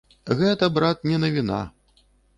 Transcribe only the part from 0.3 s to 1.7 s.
Гэта, брат, не навіна!